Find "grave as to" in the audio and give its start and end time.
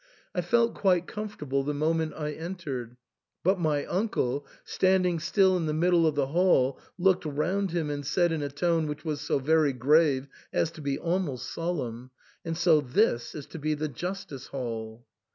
9.73-10.81